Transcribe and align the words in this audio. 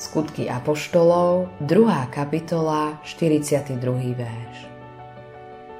Skutky 0.00 0.48
Apoštolov, 0.48 1.60
2. 1.60 2.08
kapitola, 2.08 3.04
42. 3.04 3.76
verš. 4.16 4.56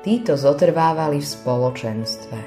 Títo 0.04 0.36
zotrvávali 0.36 1.24
v 1.24 1.30
spoločenstve. 1.40 2.40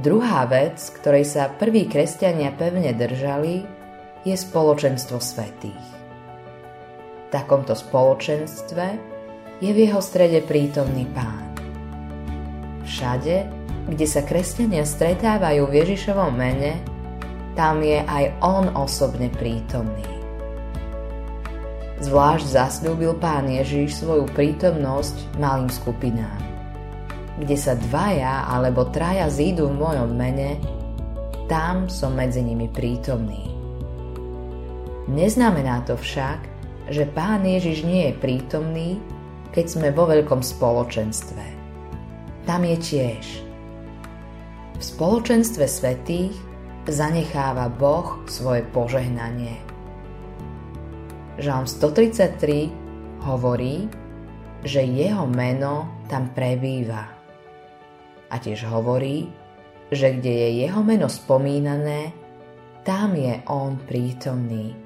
Druhá 0.00 0.48
vec, 0.48 0.80
ktorej 0.80 1.28
sa 1.28 1.52
prví 1.52 1.84
kresťania 1.84 2.48
pevne 2.56 2.96
držali, 2.96 3.60
je 4.24 4.32
spoločenstvo 4.32 5.20
svetých. 5.20 5.86
V 7.20 7.28
takomto 7.28 7.76
spoločenstve 7.76 8.86
je 9.60 9.68
v 9.68 9.78
jeho 9.84 10.00
strede 10.00 10.40
prítomný 10.48 11.04
pán. 11.12 11.44
Všade, 12.88 13.36
kde 13.84 14.06
sa 14.08 14.24
kresťania 14.24 14.88
stretávajú 14.88 15.68
v 15.68 15.76
Ježišovom 15.84 16.32
mene, 16.32 16.99
tam 17.58 17.82
je 17.82 17.98
aj 18.02 18.24
on 18.40 18.70
osobne 18.78 19.30
prítomný. 19.34 20.06
Zvlášť 22.00 22.46
zasľúbil 22.48 23.20
pán 23.20 23.44
Ježiš 23.44 24.00
svoju 24.00 24.24
prítomnosť 24.32 25.36
malým 25.36 25.68
skupinám. 25.68 26.40
Kde 27.36 27.56
sa 27.60 27.76
dvaja 27.76 28.48
alebo 28.48 28.88
traja 28.88 29.28
zídu 29.28 29.68
v 29.68 29.80
mojom 29.84 30.10
mene, 30.16 30.56
tam 31.44 31.92
som 31.92 32.16
medzi 32.16 32.40
nimi 32.40 32.72
prítomný. 32.72 33.52
Neznamená 35.10 35.84
to 35.84 35.98
však, 35.98 36.40
že 36.88 37.04
pán 37.10 37.44
Ježiš 37.44 37.84
nie 37.84 38.08
je 38.08 38.14
prítomný, 38.16 38.90
keď 39.50 39.66
sme 39.66 39.88
vo 39.90 40.06
veľkom 40.06 40.40
spoločenstve. 40.40 41.44
Tam 42.46 42.62
je 42.64 42.76
tiež. 42.78 43.24
V 44.78 44.82
spoločenstve 44.82 45.68
svetých 45.68 46.49
zanecháva 46.88 47.68
Boh 47.68 48.24
svoje 48.24 48.64
požehnanie. 48.72 49.60
Žalm 51.36 51.68
133 51.68 53.24
hovorí, 53.24 53.88
že 54.64 54.84
jeho 54.84 55.24
meno 55.28 56.04
tam 56.08 56.32
prebýva. 56.32 57.04
A 58.30 58.34
tiež 58.36 58.68
hovorí, 58.68 59.28
že 59.92 60.16
kde 60.16 60.32
je 60.32 60.48
jeho 60.64 60.80
meno 60.84 61.08
spomínané, 61.08 62.12
tam 62.84 63.12
je 63.16 63.40
on 63.48 63.76
prítomný. 63.84 64.76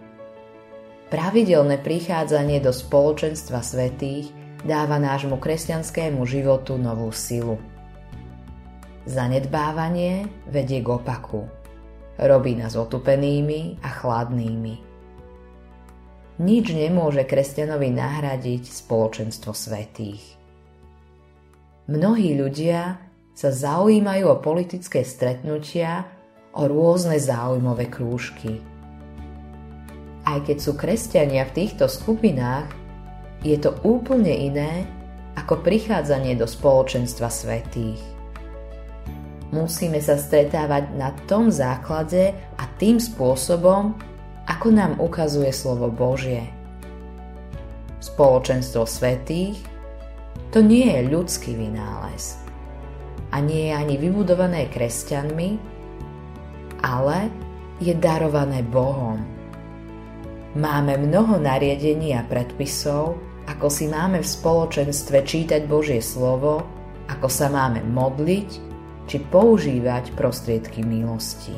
Pravidelné 1.10 1.78
prichádzanie 1.78 2.58
do 2.58 2.74
spoločenstva 2.74 3.62
svetých 3.62 4.34
dáva 4.66 4.98
nášmu 4.98 5.38
kresťanskému 5.38 6.26
životu 6.26 6.74
novú 6.74 7.12
silu. 7.14 7.60
Zanedbávanie 9.04 10.26
vedie 10.48 10.80
k 10.80 10.88
opaku 10.90 11.63
Robí 12.14 12.54
nás 12.54 12.78
otupenými 12.78 13.82
a 13.82 13.90
chladnými. 13.90 14.74
Nič 16.38 16.66
nemôže 16.70 17.26
kresťanovi 17.26 17.90
nahradiť 17.90 18.70
spoločenstvo 18.70 19.50
svetých. 19.50 20.22
Mnohí 21.90 22.38
ľudia 22.38 23.02
sa 23.34 23.50
zaujímajú 23.50 24.30
o 24.30 24.38
politické 24.38 25.02
stretnutia, 25.02 26.06
o 26.54 26.70
rôzne 26.70 27.18
záujmové 27.18 27.90
krúžky. 27.90 28.62
Aj 30.22 30.38
keď 30.38 30.56
sú 30.62 30.78
kresťania 30.78 31.42
v 31.50 31.54
týchto 31.66 31.90
skupinách, 31.90 32.70
je 33.42 33.58
to 33.58 33.74
úplne 33.82 34.30
iné 34.30 34.86
ako 35.34 35.66
prichádzanie 35.66 36.38
do 36.38 36.46
spoločenstva 36.46 37.26
svetých 37.26 38.13
musíme 39.54 40.02
sa 40.02 40.18
stretávať 40.18 40.90
na 40.98 41.14
tom 41.30 41.54
základe 41.54 42.34
a 42.58 42.64
tým 42.82 42.98
spôsobom, 42.98 43.94
ako 44.50 44.68
nám 44.74 44.98
ukazuje 44.98 45.54
slovo 45.54 45.88
Božie. 45.94 46.42
Spoločenstvo 48.02 48.84
svetých 48.84 49.56
to 50.50 50.60
nie 50.60 50.90
je 50.90 51.08
ľudský 51.08 51.54
vynález 51.54 52.36
a 53.30 53.38
nie 53.38 53.70
je 53.70 53.74
ani 53.74 53.94
vybudované 53.96 54.66
kresťanmi, 54.68 55.50
ale 56.84 57.30
je 57.78 57.94
darované 57.96 58.60
Bohom. 58.62 59.22
Máme 60.54 61.00
mnoho 61.00 61.42
nariadení 61.42 62.14
a 62.14 62.22
predpisov, 62.22 63.18
ako 63.50 63.66
si 63.66 63.90
máme 63.90 64.22
v 64.22 64.28
spoločenstve 64.28 65.26
čítať 65.26 65.66
Božie 65.66 65.98
slovo, 65.98 66.62
ako 67.10 67.26
sa 67.26 67.50
máme 67.50 67.82
modliť 67.82 68.73
či 69.04 69.20
používať 69.20 70.16
prostriedky 70.16 70.80
milosti. 70.84 71.54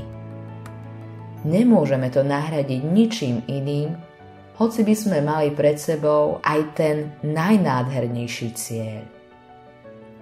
Nemôžeme 1.46 2.10
to 2.10 2.26
nahradiť 2.26 2.80
ničím 2.82 3.44
iným, 3.46 3.94
hoci 4.56 4.82
by 4.82 4.94
sme 4.96 5.18
mali 5.20 5.52
pred 5.52 5.76
sebou 5.76 6.40
aj 6.42 6.60
ten 6.74 6.96
najnádhernejší 7.22 8.48
cieľ. 8.56 9.04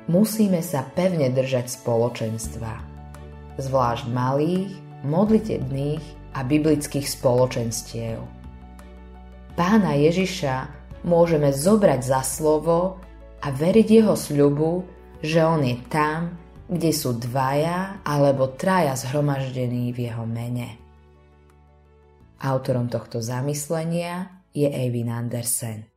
Musíme 0.04 0.60
sa 0.60 0.84
pevne 0.84 1.32
držať 1.32 1.80
spoločenstva, 1.80 2.72
zvlášť 3.56 4.04
malých, 4.12 4.68
modlitebných 5.06 6.04
a 6.36 6.44
biblických 6.44 7.06
spoločenstiev. 7.08 8.20
Pána 9.54 9.96
Ježiša 9.96 10.54
môžeme 11.06 11.54
zobrať 11.54 12.00
za 12.04 12.20
slovo 12.26 12.98
a 13.40 13.46
veriť 13.48 13.88
jeho 14.02 14.18
sľubu, 14.18 14.82
že 15.24 15.40
on 15.40 15.62
je 15.62 15.78
tam, 15.88 16.36
kde 16.68 16.90
sú 16.90 17.16
dvaja 17.20 18.00
alebo 18.02 18.52
traja 18.56 18.96
zhromaždení 18.96 19.92
v 19.92 20.10
jeho 20.10 20.24
mene. 20.24 20.80
Autorom 22.40 22.90
tohto 22.90 23.24
zamyslenia 23.24 24.44
je 24.52 24.68
Eivin 24.68 25.08
Andersen. 25.08 25.93